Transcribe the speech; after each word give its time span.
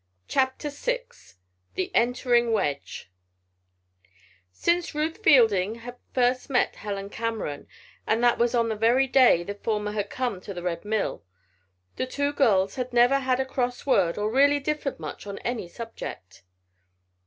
CHAPTER 0.27 0.71
VI 0.71 1.03
THE 1.75 1.91
ENTERING 1.93 2.51
WEDGE 2.51 3.11
Since 4.51 4.95
Ruth 4.95 5.19
Fielding 5.21 5.75
had 5.85 5.97
first 6.11 6.49
met 6.49 6.77
Helen 6.77 7.11
Cameron 7.11 7.67
and 8.07 8.23
that 8.23 8.39
was 8.39 8.55
on 8.55 8.69
the 8.69 8.75
very 8.75 9.05
day 9.05 9.43
the 9.43 9.53
former 9.53 9.91
had 9.91 10.09
come 10.09 10.41
to 10.41 10.55
the 10.55 10.63
Red 10.63 10.83
Mill 10.83 11.23
the 11.97 12.07
two 12.07 12.33
girls 12.33 12.77
had 12.77 12.91
never 12.91 13.19
had 13.19 13.39
a 13.39 13.45
cross 13.45 13.85
word 13.85 14.17
or 14.17 14.31
really 14.31 14.59
differed 14.59 14.99
much 14.99 15.27
on 15.27 15.37
any 15.45 15.67
subject. 15.67 16.41